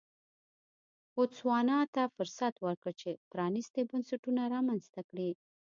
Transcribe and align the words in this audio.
بوتسوانا 1.13 1.79
ته 1.95 2.03
فرصت 2.15 2.53
ورکړ 2.65 2.91
چې 3.01 3.09
پرانیستي 3.31 3.81
بنسټونه 3.89 4.41
رامنځته 4.55 5.01
کړي. 5.09 5.29